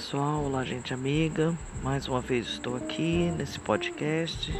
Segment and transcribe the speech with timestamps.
[0.00, 1.54] pessoal, olá gente amiga.
[1.82, 4.50] Mais uma vez estou aqui nesse podcast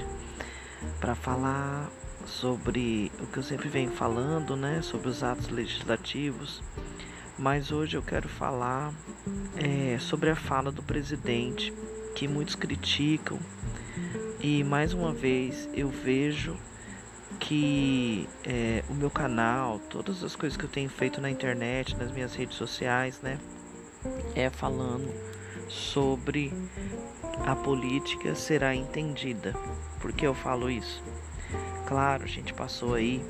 [1.01, 1.91] para falar
[2.27, 6.63] sobre o que eu sempre venho falando, né, sobre os atos legislativos.
[7.39, 8.93] Mas hoje eu quero falar
[9.57, 11.73] é, sobre a fala do presidente,
[12.15, 13.39] que muitos criticam.
[14.41, 16.55] E mais uma vez eu vejo
[17.39, 22.13] que é, o meu canal, todas as coisas que eu tenho feito na internet, nas
[22.13, 23.39] minhas redes sociais, né,
[24.35, 25.13] é falando
[25.69, 26.53] sobre
[27.47, 29.55] a política será entendida.
[30.01, 31.03] Por que eu falo isso?
[31.87, 33.23] Claro, a gente passou aí,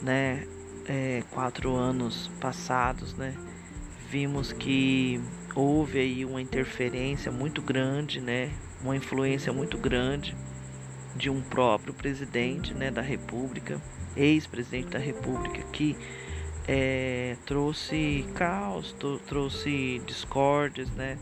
[0.00, 0.46] né,
[0.86, 3.34] é, quatro anos passados, né,
[4.08, 5.20] vimos que
[5.54, 8.50] houve aí uma interferência muito grande, né,
[8.82, 10.36] uma influência muito grande
[11.16, 13.80] de um próprio presidente, né, da República,
[14.16, 15.96] ex-presidente da República, que
[16.72, 18.94] é, trouxe caos,
[19.26, 21.18] trouxe discórdias, né?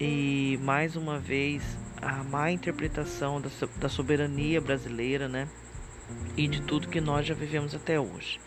[0.00, 1.62] E mais uma vez
[2.00, 5.46] a má interpretação da, da soberania brasileira, né?
[6.38, 8.40] E de tudo que nós já vivemos até hoje.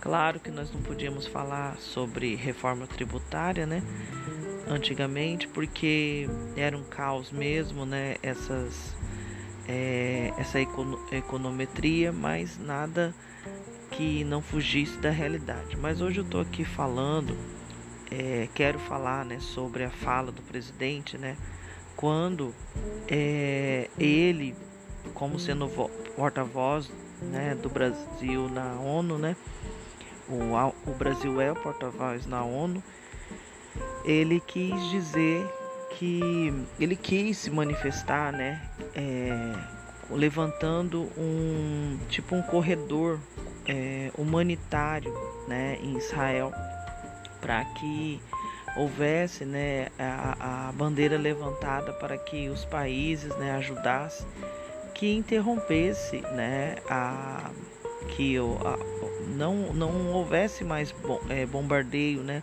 [0.00, 3.84] Claro que nós não podíamos falar sobre reforma tributária, né?
[4.66, 8.16] Antigamente, porque era um caos mesmo, né?
[8.20, 8.96] Essas,
[9.68, 13.14] é, essa econometria, mas nada
[13.92, 15.76] que não fugisse da realidade.
[15.76, 17.36] Mas hoje eu estou aqui falando,
[18.10, 21.36] é, quero falar né, sobre a fala do presidente, né,
[21.96, 22.54] quando
[23.08, 24.54] é, ele,
[25.14, 25.68] como sendo
[26.16, 29.36] porta-voz né, do Brasil na ONU, né,
[30.28, 32.82] o, o Brasil é o porta-voz na ONU,
[34.04, 35.46] ele quis dizer
[35.90, 38.60] que ele quis se manifestar, né,
[38.94, 39.30] é,
[40.10, 43.18] levantando um tipo um corredor
[43.66, 45.12] é, humanitário
[45.48, 46.52] né, em Israel
[47.40, 48.20] para que
[48.76, 54.26] houvesse né, a, a, bandeira levantada para que os países né, ajudassem
[54.94, 57.50] que interrompesse né, a,
[58.10, 58.78] que a,
[59.34, 62.42] não, não houvesse mais bom, é, bombardeio né,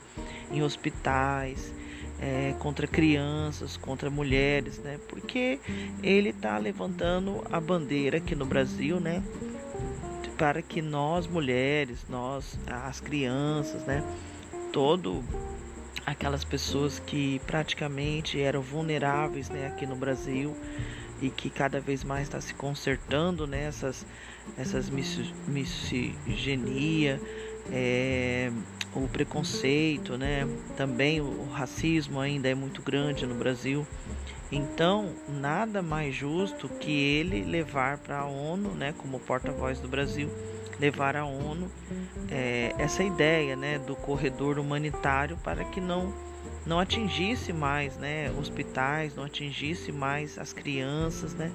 [0.51, 1.73] em hospitais,
[2.19, 4.99] é, contra crianças, contra mulheres, né?
[5.07, 5.59] Porque
[6.03, 9.23] ele está levantando a bandeira aqui no Brasil, né?
[10.39, 14.01] Para que nós mulheres, nós as crianças, né,
[14.71, 15.21] todo
[16.05, 20.55] aquelas pessoas que praticamente eram vulneráveis, né, aqui no Brasil
[21.21, 24.09] e que cada vez mais está se consertando nessas né,
[24.57, 24.89] essas
[25.45, 27.21] misogenia,
[27.69, 28.49] é,
[28.95, 33.85] o preconceito, né, também o racismo ainda é muito grande no Brasil.
[34.51, 40.29] Então, nada mais justo que ele levar para a ONU, né, como porta-voz do Brasil,
[40.79, 41.69] levar à ONU
[42.31, 46.13] é, essa ideia, né, do corredor humanitário para que não
[46.65, 51.51] não atingisse mais, né, hospitais, não atingisse mais as crianças, né,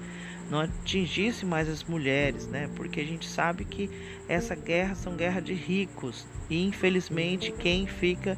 [0.49, 3.89] não atingisse mais as mulheres, né, porque a gente sabe que
[4.27, 8.37] essa guerra são guerra de ricos e infelizmente quem fica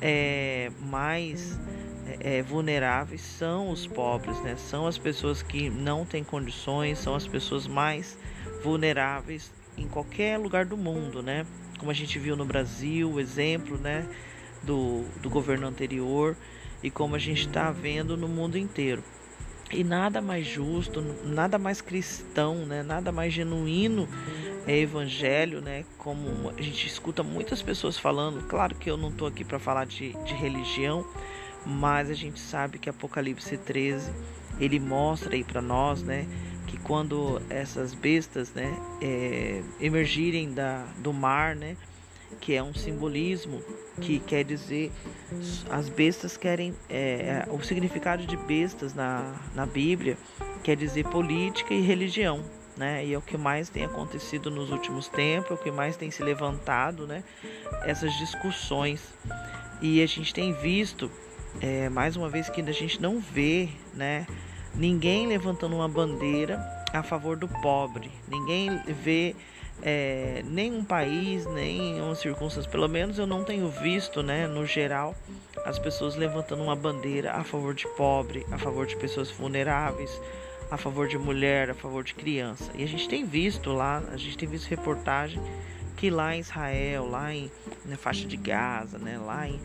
[0.00, 1.58] é, mais
[2.20, 4.56] é, é, vulneráveis são os pobres, né?
[4.56, 8.18] São as pessoas que não têm condições, são as pessoas mais
[8.62, 11.46] vulneráveis em qualquer lugar do mundo, né?
[11.78, 14.06] Como a gente viu no Brasil, o exemplo, né,
[14.62, 16.36] do, do governo anterior
[16.82, 19.02] e como a gente está vendo no mundo inteiro.
[19.72, 22.82] E nada mais justo, nada mais cristão, né?
[22.82, 24.06] Nada mais genuíno
[24.66, 25.84] é evangelho, né?
[25.96, 28.46] Como a gente escuta muitas pessoas falando.
[28.46, 31.06] Claro que eu não estou aqui para falar de, de religião,
[31.64, 34.12] mas a gente sabe que Apocalipse 13
[34.58, 36.26] ele mostra aí para nós, né,
[36.66, 41.76] que quando essas bestas, né, é, emergirem da, do mar, né,
[42.40, 43.62] que é um simbolismo
[44.00, 44.90] que quer dizer
[45.70, 50.16] as bestas querem é, é, o significado de bestas na, na Bíblia
[50.64, 52.42] quer dizer política e religião
[52.74, 55.94] né e é o que mais tem acontecido nos últimos tempos é o que mais
[55.94, 57.22] tem se levantado né
[57.84, 59.14] essas discussões.
[59.80, 61.10] E a gente tem visto
[61.60, 64.26] é, mais uma vez que a gente não vê, né,
[64.74, 66.58] ninguém levantando uma bandeira
[66.92, 69.34] a favor do pobre, ninguém vê
[69.82, 75.14] é, nenhum país, nem uma circunstância, pelo menos eu não tenho visto, né, no geral,
[75.64, 80.20] as pessoas levantando uma bandeira a favor de pobre, a favor de pessoas vulneráveis,
[80.70, 82.70] a favor de mulher, a favor de criança.
[82.74, 85.40] E a gente tem visto lá, a gente tem visto reportagem
[86.02, 87.48] que lá em Israel, lá em
[87.84, 89.60] na faixa de Gaza, né, lá em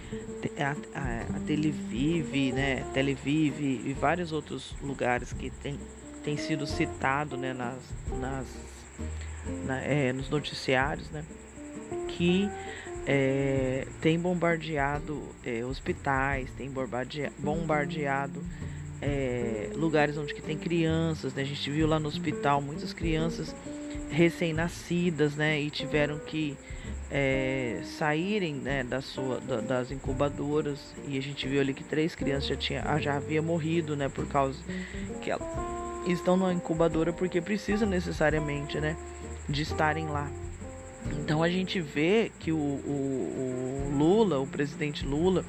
[0.59, 5.79] a, a, a Televive, né, Televive e vários outros lugares que tem,
[6.23, 7.79] tem sido citado, né, nas,
[8.19, 8.45] nas
[9.65, 11.25] na, é, nos noticiários, né,
[12.07, 12.47] que
[13.07, 16.71] é, tem bombardeado é, hospitais, tem
[17.39, 18.43] bombardeado
[19.01, 21.41] é, lugares onde que tem crianças, né?
[21.41, 23.55] A gente viu lá no hospital muitas crianças
[24.09, 25.59] recém-nascidas, né?
[25.59, 26.57] E tiveram que
[27.11, 32.15] é, saírem né, da sua, da, das incubadoras e a gente viu ali que três
[32.15, 34.09] crianças já tinha, ah, já havia morrido, né?
[34.09, 34.59] Por causa
[35.21, 35.47] que elas
[36.07, 38.95] estão na incubadora porque precisam necessariamente, né?
[39.47, 40.29] De estarem lá.
[41.19, 45.45] Então a gente vê que o, o, o Lula, o presidente Lula,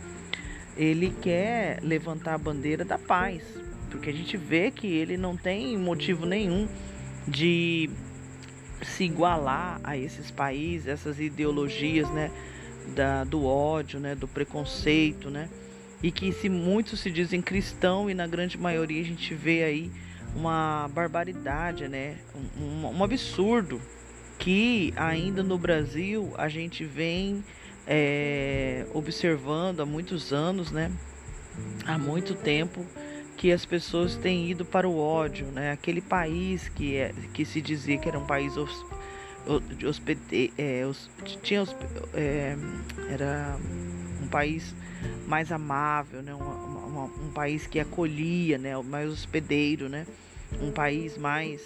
[0.76, 3.42] ele quer levantar a bandeira da paz,
[3.90, 6.68] porque a gente vê que ele não tem motivo nenhum
[7.26, 7.90] de
[8.82, 12.30] se igualar a esses países, essas ideologias, né,
[12.94, 15.48] da, do ódio, né, do preconceito, né,
[16.02, 19.90] e que se muitos se dizem cristão e na grande maioria a gente vê aí
[20.34, 22.16] uma barbaridade, né,
[22.56, 23.80] um, um absurdo
[24.38, 27.44] que ainda no Brasil a gente vem
[27.86, 30.92] é, observando há muitos anos, né?
[31.86, 32.86] Há muito tempo
[33.38, 35.70] que as pessoas têm ido para o ódio, né?
[35.70, 38.54] Aquele país que, é, que se dizia que era um país
[39.76, 40.82] de hospede, é,
[41.40, 41.64] tinha
[42.12, 42.56] é,
[43.08, 43.56] era
[44.20, 44.74] um país
[45.24, 46.34] mais amável, né?
[46.34, 48.76] Um, país que acolhia, né?
[48.82, 50.04] Mais hospedeiro, né?
[50.60, 51.60] um país mais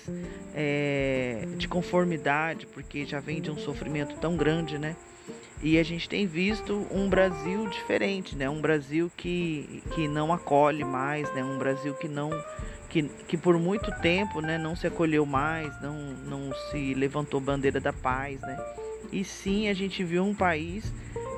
[0.55, 4.97] é, de conformidade, porque já vem de um sofrimento tão grande, né?
[5.63, 8.51] E a gente tem visto um Brasil diferente, né?
[8.51, 11.45] Um Brasil que, que não acolhe mais, né?
[11.45, 12.31] Um Brasil que não
[12.89, 15.95] que, que por muito tempo, né, não se acolheu mais, não
[16.27, 18.59] não se levantou bandeira da paz, né?
[19.13, 20.93] E sim, a gente viu um país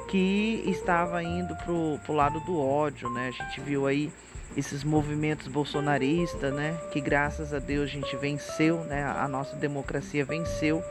[0.09, 3.29] que estava indo pro, pro lado do ódio, né?
[3.29, 4.11] A gente viu aí
[4.57, 6.79] esses movimentos bolsonaristas, né?
[6.93, 9.05] Que graças a Deus a gente venceu, né?
[9.05, 10.83] A nossa democracia venceu,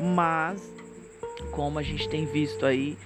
[0.00, 0.79] mas
[1.52, 2.96] como a gente tem visto aí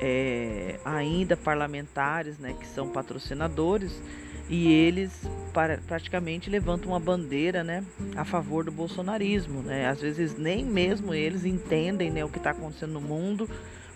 [0.00, 2.54] é, ainda parlamentares, né?
[2.58, 4.02] Que são patrocinadores
[4.48, 5.12] e eles
[5.52, 7.84] para, praticamente levantam uma bandeira, né?
[8.16, 9.88] A favor do bolsonarismo, né?
[9.88, 12.24] Às vezes nem mesmo eles entendem, né?
[12.24, 13.48] O que está acontecendo no mundo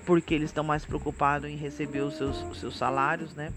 [0.04, 3.50] porque eles estão mais preocupados em receber os seus, os seus salários, né?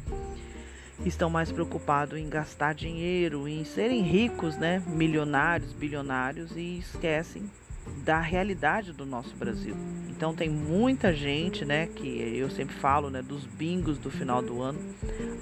[1.06, 7.44] estão mais preocupados em gastar dinheiro, em serem ricos, né, milionários, bilionários e esquecem
[8.04, 9.76] da realidade do nosso Brasil.
[10.10, 14.62] Então tem muita gente, né, que eu sempre falo, né, dos bingos do final do
[14.62, 14.80] ano,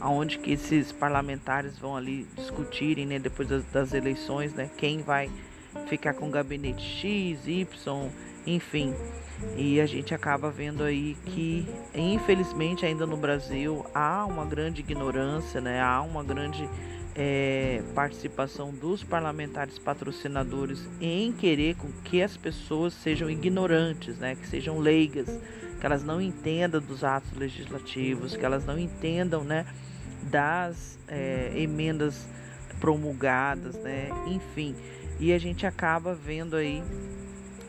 [0.01, 5.29] aonde que esses parlamentares vão ali discutirem, né, depois das, das eleições, né, quem vai
[5.87, 8.11] ficar com gabinete X, Y,
[8.45, 8.93] enfim.
[9.57, 15.59] E a gente acaba vendo aí que, infelizmente, ainda no Brasil há uma grande ignorância,
[15.59, 15.81] né?
[15.81, 16.67] há uma grande
[17.15, 21.75] é, participação dos parlamentares patrocinadores em querer
[22.05, 24.35] que as pessoas sejam ignorantes, né?
[24.35, 25.27] que sejam leigas,
[25.79, 29.65] que elas não entendam dos atos legislativos, que elas não entendam né,
[30.23, 32.27] das é, emendas
[32.79, 34.09] promulgadas, né?
[34.27, 34.75] enfim.
[35.19, 36.83] E a gente acaba vendo aí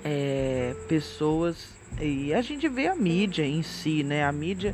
[0.06, 4.24] é, pessoas e a gente vê a mídia em si, né?
[4.24, 4.72] A mídia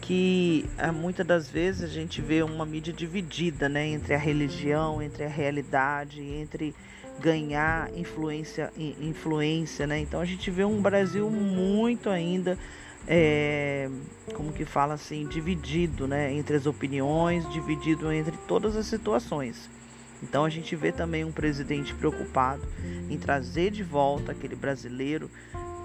[0.00, 3.86] que é, muitas das vezes a gente vê uma mídia dividida, né?
[3.86, 6.74] Entre a religião, entre a realidade, entre
[7.20, 10.00] ganhar influência, influência, né?
[10.00, 12.58] Então a gente vê um Brasil muito ainda
[13.06, 13.88] é,
[14.34, 16.32] como que fala assim, dividido, né?
[16.32, 19.70] Entre as opiniões, dividido entre todas as situações.
[20.22, 22.62] Então a gente vê também um presidente preocupado
[23.10, 25.30] em trazer de volta aquele brasileiro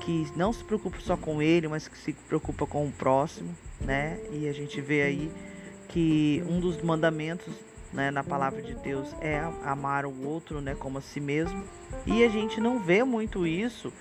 [0.02, 4.20] que não se preocupa só com ele, mas que se preocupa com o próximo, né?
[4.32, 5.32] E a gente vê aí
[5.90, 7.54] que um dos mandamentos
[7.92, 11.64] né, na palavra de Deus é amar o outro né, como a si mesmo.
[12.06, 13.92] E a gente não vê muito isso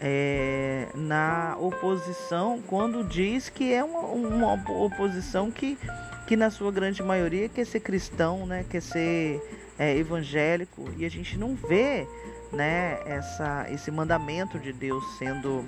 [0.00, 4.52] é, na oposição quando diz que é uma, uma,
[4.84, 5.78] oposição que,
[6.26, 9.40] que na sua grande maioria quer ser cristão, né, quer ser
[9.80, 12.06] é, evangélico e a gente não vê
[12.52, 15.64] né, essa, esse mandamento de Deus sendo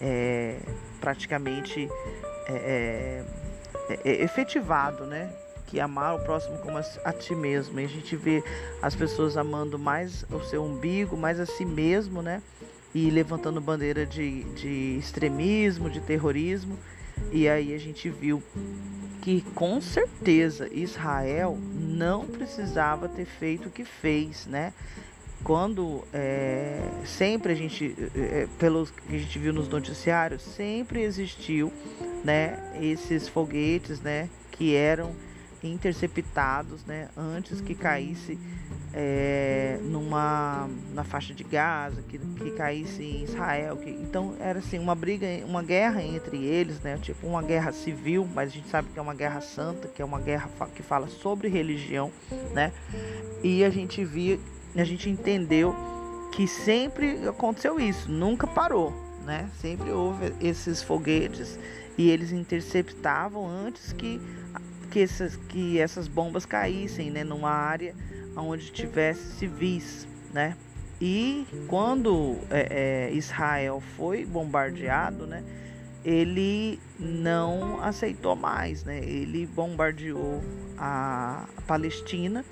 [0.00, 0.60] é,
[1.00, 1.88] praticamente
[2.46, 3.24] é,
[3.90, 5.28] é, é, efetivado, né?
[5.66, 7.80] Que amar o próximo como a, ti mesmo.
[7.80, 8.40] E a gente vê
[8.80, 12.40] as pessoas amando mais o seu umbigo, mais a si mesmo, né?
[12.94, 16.78] E levantando bandeira de, de extremismo, de terrorismo.
[17.32, 18.42] E aí a gente viu
[19.22, 24.72] que com certeza Israel não precisava ter feito o que fez, né?
[25.42, 31.02] Quando é, sempre a gente, é, é pelo que a gente viu nos noticiários, sempre
[31.02, 31.72] existiu,
[32.24, 32.72] né?
[32.80, 34.28] Esses foguetes, né?
[34.52, 35.14] Que eram
[35.62, 37.08] interceptados, né?
[37.16, 38.38] Antes que caísse
[38.98, 43.76] é, numa na faixa de Gaza, que, que caísse em Israel.
[43.76, 46.98] Que, então era assim uma briga, uma guerra entre eles, né?
[47.02, 50.04] Tipo uma guerra civil, mas a gente sabe que é uma guerra santa, que é
[50.04, 52.10] uma guerra que fala sobre religião,
[52.54, 52.72] né?
[53.44, 54.40] E a gente via,
[54.74, 55.76] a gente entendeu
[56.32, 58.94] que sempre aconteceu isso, nunca parou,
[59.26, 59.50] né?
[59.60, 61.58] Sempre houve esses foguetes
[61.98, 64.20] e eles interceptavam antes que
[64.96, 67.22] que essas, que essas bombas caíssem, né?
[67.22, 67.94] Numa área
[68.34, 70.56] onde tivesse civis, né?
[70.98, 75.44] E quando é, é, Israel foi bombardeado, né?
[76.02, 79.00] Ele não aceitou mais, né?
[79.00, 80.42] Ele bombardeou
[80.78, 82.42] a Palestina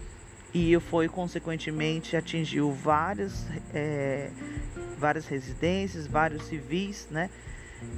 [0.53, 4.29] e foi consequentemente atingiu várias é,
[4.99, 7.31] várias residências, vários civis, né?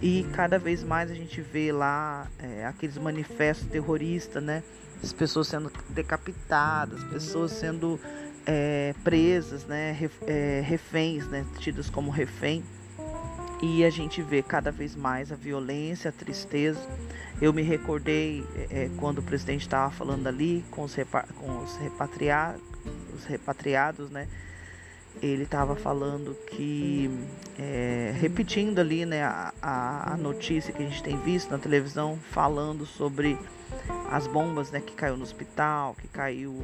[0.03, 4.63] E cada vez mais a gente vê lá é, aqueles manifestos terroristas, né?
[5.03, 8.01] as pessoas sendo decapitadas, pessoas sendo
[8.47, 12.63] é, presas, né, é, reféns, né, tidas como refém.
[13.63, 16.81] E a gente vê cada vez mais a violência, a tristeza.
[17.41, 20.95] Eu me recordei é, quando o presidente estava falando ali com os,
[21.39, 22.61] com os, repatriados,
[23.15, 24.29] os repatriados, né?
[25.23, 27.11] Ele estava falando que,
[27.59, 29.53] é, repetindo ali, né, a,
[30.13, 33.39] a notícia que a gente tem visto na televisão, falando sobre
[34.11, 36.63] as bombas né, que caiu no hospital, que caiu,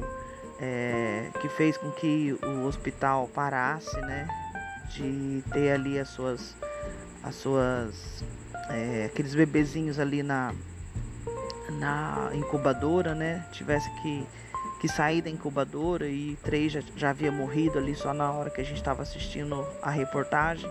[0.59, 4.27] é, que fez com que o hospital parasse, né,
[4.89, 6.55] de ter ali as suas,
[7.23, 8.23] as suas,
[8.69, 10.53] é, aqueles bebezinhos ali na,
[11.79, 14.25] na incubadora, né, tivesse que
[14.83, 18.59] que sair da incubadora e três já, já havia morrido ali só na hora que
[18.59, 20.69] a gente estava assistindo a reportagem.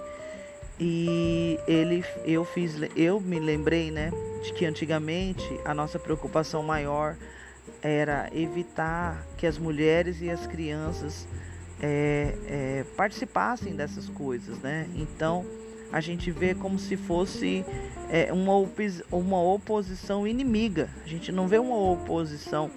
[0.78, 4.10] E ele, eu fiz, eu me lembrei, né,
[4.44, 7.16] de que antigamente a nossa preocupação maior
[7.80, 11.26] era evitar que as mulheres e as crianças
[11.80, 14.86] é, é, participassem dessas coisas, né?
[14.94, 15.46] Então
[15.90, 17.64] a gente vê como se fosse
[18.10, 18.52] é, uma,
[19.10, 20.90] uma oposição inimiga.
[21.02, 22.70] A gente não vê uma oposição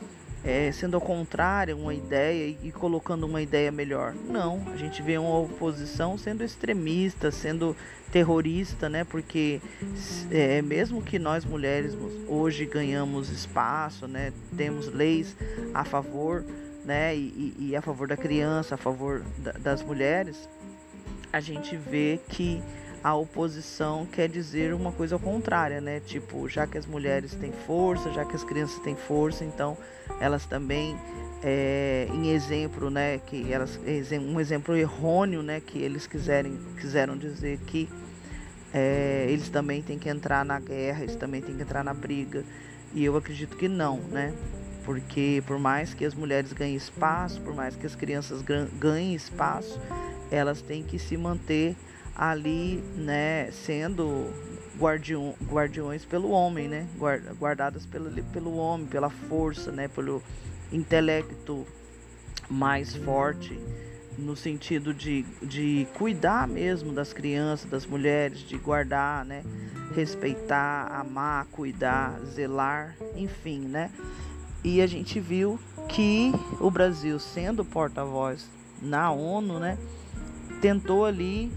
[0.45, 4.13] é, sendo ao contrário uma ideia e, colocando uma ideia melhor.
[4.29, 7.75] Não, a gente vê uma oposição sendo extremista, sendo
[8.11, 9.03] terrorista, né?
[9.03, 9.59] Porque
[10.29, 11.97] é, mesmo que nós mulheres
[12.27, 14.31] hoje ganhamos espaço, né?
[14.55, 15.35] Temos leis
[15.73, 16.45] a favor,
[16.85, 17.15] né?
[17.15, 20.47] E, e a favor da criança, a favor da, das mulheres,
[21.33, 22.61] a gente vê que
[23.05, 25.99] a oposição quer dizer uma coisa contrária, né?
[25.99, 29.77] Tipo, já que as mulheres têm força, já que as crianças têm força, então
[30.19, 30.97] elas também
[31.43, 33.79] é, em exemplo, né, que elas
[34.19, 37.87] um exemplo errôneo, né, que eles quiserem quiseram dizer que
[38.73, 42.43] é, eles também têm que entrar na guerra, eles também têm que entrar na briga.
[42.91, 44.33] E eu acredito que não, né?
[44.83, 49.79] Porque por mais que as mulheres ganhem espaço, por mais que as crianças ganhem espaço,
[50.31, 51.75] elas têm que se manter
[52.15, 54.29] ali, né, sendo
[54.77, 56.87] guardiões pelo homem, né,
[57.37, 60.23] guardadas pelo, pelo homem, pela força, né, pelo
[60.71, 61.65] intelecto
[62.49, 63.59] mais forte,
[64.17, 69.43] no sentido de, de cuidar mesmo das crianças, das mulheres, de guardar, né,
[69.93, 73.91] respeitar, amar, cuidar, zelar, enfim, né,
[74.63, 78.49] e a gente viu que o Brasil, sendo porta-voz
[78.81, 79.77] na ONU, né,
[80.61, 81.51] tentou ali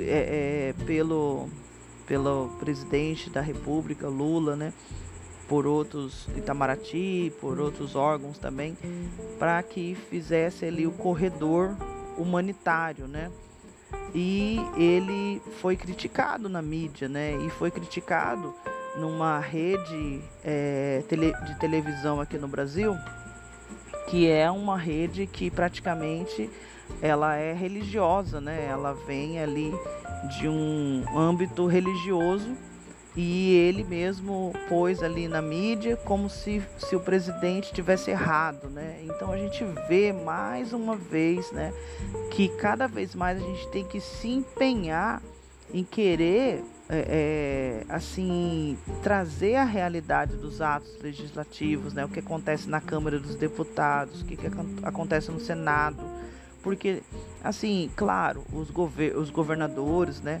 [0.00, 1.48] é, é, pelo,
[2.06, 4.72] pelo presidente da República, Lula, né?
[5.48, 8.76] por outros Itamaraty, por outros órgãos também,
[9.38, 11.76] para que fizesse ali o corredor
[12.16, 13.30] humanitário, né?
[14.14, 17.36] E ele foi criticado na mídia, né?
[17.44, 18.54] E foi criticado
[18.96, 21.02] numa rede é,
[21.46, 22.96] de televisão aqui no Brasil,
[24.06, 26.50] que é uma rede que praticamente
[27.00, 28.66] ela é religiosa, né?
[28.68, 29.72] Ela vem ali
[30.38, 32.56] de um âmbito religioso
[33.16, 38.98] e ele mesmo pôs ali na mídia como se, se o presidente tivesse errado, né?
[39.04, 41.72] Então a gente vê mais uma vez, né,
[42.32, 45.22] que cada vez mais a gente tem que se empenhar
[45.72, 52.04] em querer é, é, assim trazer a realidade dos atos legislativos, né?
[52.04, 54.46] O que acontece na Câmara dos Deputados, o que, que
[54.82, 56.02] acontece no Senado
[56.64, 57.02] porque,
[57.44, 60.40] assim, claro, os, gover os governadores, né?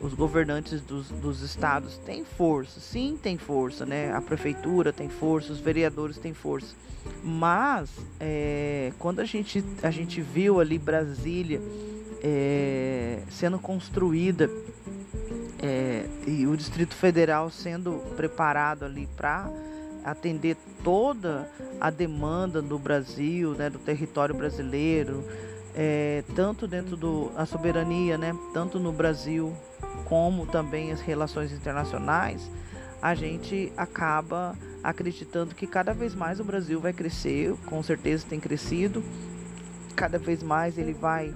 [0.00, 4.12] Os governantes dos, dos estados têm força, sim, tem força, né?
[4.12, 6.76] A prefeitura tem força, os vereadores têm força.
[7.24, 11.60] Mas, é, quando a gente, a gente viu ali Brasília
[12.22, 14.48] é, sendo construída
[15.62, 19.50] é, e o Distrito Federal sendo preparado ali para
[20.04, 21.50] atender toda
[21.80, 25.24] a demanda do Brasil, né, do território brasileiro,
[25.74, 29.54] é, tanto dentro da soberania, né, tanto no Brasil
[30.04, 32.50] como também as relações internacionais,
[33.02, 38.40] a gente acaba acreditando que cada vez mais o Brasil vai crescer, com certeza tem
[38.40, 39.04] crescido,
[39.94, 41.34] cada vez mais ele vai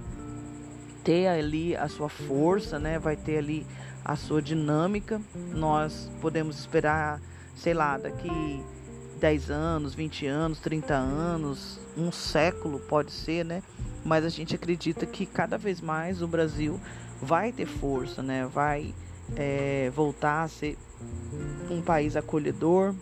[1.03, 2.97] ter ali a sua força, né?
[2.97, 3.65] Vai ter ali
[4.03, 5.21] a sua dinâmica.
[5.53, 7.21] Nós podemos esperar,
[7.55, 8.63] sei lá, daqui
[9.19, 13.63] 10 anos, 20 anos, 30 anos, um século pode ser, né?
[14.03, 16.79] Mas a gente acredita que cada vez mais o Brasil
[17.21, 18.45] vai ter força, né?
[18.45, 18.93] Vai
[19.35, 20.77] é, voltar a ser
[21.69, 22.93] um país acolhedor,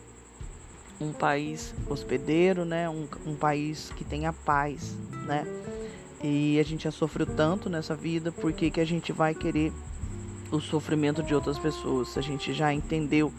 [1.00, 2.88] um país hospedeiro, né?
[2.88, 5.44] Um, um país que tenha paz, né?
[6.22, 9.72] E a gente já sofreu tanto nessa vida, por que, que a gente vai querer
[10.52, 12.16] o sofrimento de outras pessoas?
[12.16, 13.32] A gente já entendeu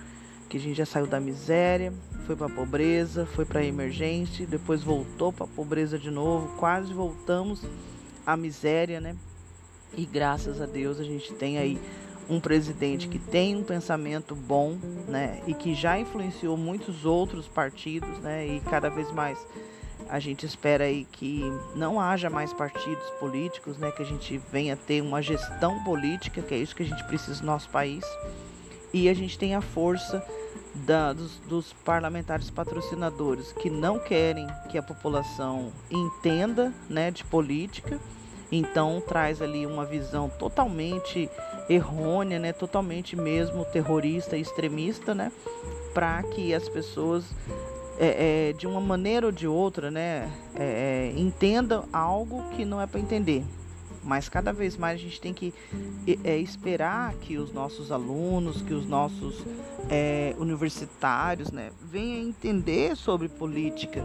[0.50, 1.93] que a gente já saiu da miséria,
[2.25, 6.58] foi para a pobreza, foi para a emergência, depois voltou para a pobreza de novo,
[6.58, 7.63] quase voltamos
[8.25, 9.15] à miséria, né?
[9.96, 11.79] E graças a Deus a gente tem aí
[12.29, 14.77] um presidente que tem um pensamento bom,
[15.08, 19.38] né, e que já influenciou muitos outros partidos, né, e cada vez mais
[20.10, 21.41] a gente espera aí que
[21.75, 26.53] não haja mais partidos políticos, né, que a gente venha ter uma gestão política, que
[26.53, 28.05] é isso que a gente precisa no nosso país,
[28.93, 30.24] e a gente tem a força
[30.74, 38.00] da, dos, dos parlamentares patrocinadores que não querem que a população entenda, né, de política.
[38.51, 41.29] Então traz ali uma visão totalmente
[41.67, 45.31] errônea, né, totalmente mesmo terrorista e extremista, né,
[45.93, 47.25] para que as pessoas
[47.97, 52.81] é, é, de uma maneira ou de outra, né, é, é entendam algo que não
[52.81, 53.43] é para entender.
[54.03, 55.53] Mas cada vez mais a gente tem que
[56.23, 59.45] é, esperar que os nossos alunos, que os nossos
[59.89, 64.03] é, universitários, né, venham entender sobre política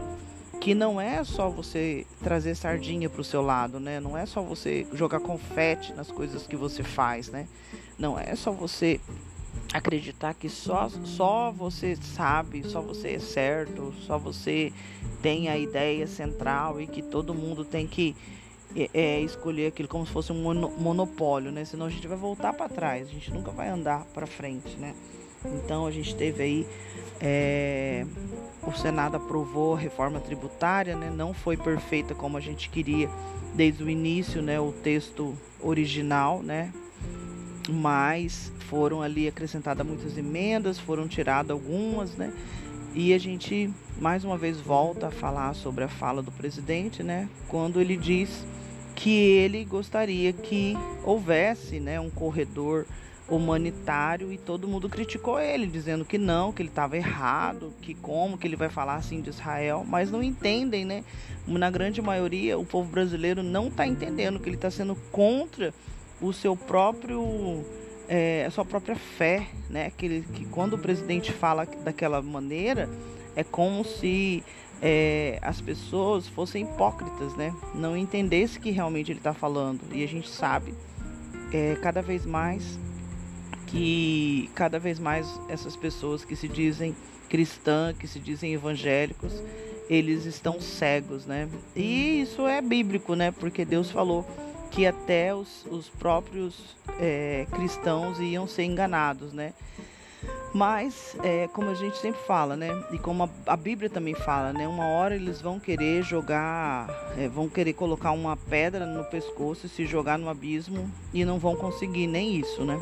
[0.59, 3.99] que não é só você trazer sardinha para o seu lado, né?
[3.99, 7.47] Não é só você jogar confete nas coisas que você faz, né?
[7.97, 8.99] Não é só você
[9.73, 14.73] acreditar que só, só você sabe, só você é certo, só você
[15.21, 18.15] tem a ideia central e que todo mundo tem que
[18.75, 21.65] é, é escolher aquilo como se fosse um monopólio, né?
[21.65, 24.95] Senão a gente vai voltar para trás, a gente nunca vai andar para frente, né?
[25.45, 26.67] Então a gente teve aí
[27.21, 28.05] é,
[28.65, 31.09] o Senado aprovou a reforma tributária, né?
[31.09, 33.09] não foi perfeita como a gente queria
[33.53, 34.59] desde o início, né?
[34.59, 36.71] o texto original, né?
[37.69, 42.33] Mas foram ali acrescentadas muitas emendas, foram tiradas algumas, né?
[42.93, 47.29] E a gente mais uma vez volta a falar sobre a fala do presidente, né?
[47.47, 48.45] Quando ele diz
[48.95, 52.85] que ele gostaria que houvesse, né, um corredor
[53.29, 58.37] humanitário e todo mundo criticou ele, dizendo que não, que ele estava errado, que como
[58.37, 61.03] que ele vai falar assim de Israel, mas não entendem, né?
[61.47, 65.73] Na grande maioria, o povo brasileiro não está entendendo que ele está sendo contra
[66.21, 67.63] o seu próprio
[68.09, 69.91] é, a sua própria fé, né?
[69.95, 72.89] Que, quando o presidente fala daquela maneira,
[73.35, 74.43] é como se
[74.81, 77.53] é, as pessoas fossem hipócritas, né?
[77.75, 79.81] Não entendesse que realmente ele está falando.
[79.93, 80.73] E a gente sabe
[81.53, 82.79] é, cada vez mais
[83.67, 86.95] que cada vez mais essas pessoas que se dizem
[87.29, 89.43] cristãs, que se dizem evangélicos,
[89.87, 91.47] eles estão cegos, né?
[91.75, 93.31] E isso é bíblico, né?
[93.31, 94.25] Porque Deus falou
[94.71, 99.53] que até os, os próprios é, cristãos iam ser enganados, né?
[100.53, 102.69] Mas, é, como a gente sempre fala, né?
[102.91, 104.67] E como a, a, Bíblia também fala, né?
[104.67, 109.69] Uma hora eles vão querer jogar, é, vão querer colocar uma pedra no pescoço e
[109.69, 112.79] se jogar no abismo e não vão conseguir nem isso, né?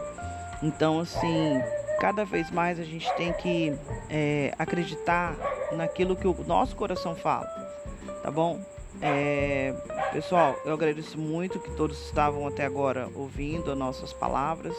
[0.64, 1.62] Então, assim,
[2.00, 3.74] cada vez mais a gente tem que
[4.10, 5.36] é, acreditar
[5.74, 7.48] naquilo que o nosso coração fala,
[8.24, 8.60] tá bom?
[9.02, 9.74] É,
[10.12, 14.76] pessoal, eu agradeço muito que todos estavam até agora ouvindo as nossas palavras.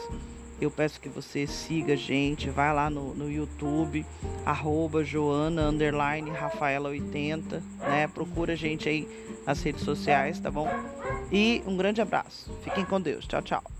[0.61, 4.05] Eu peço que você siga a gente, vai lá no, no YouTube,
[4.45, 8.07] arroba Joana underline Rafaela 80, né?
[8.09, 9.07] Procura a gente aí
[9.45, 10.67] nas redes sociais, tá bom?
[11.31, 12.51] E um grande abraço.
[12.61, 13.25] Fiquem com Deus.
[13.25, 13.78] Tchau, tchau.